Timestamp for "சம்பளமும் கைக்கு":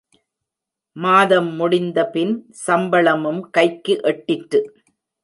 2.65-3.95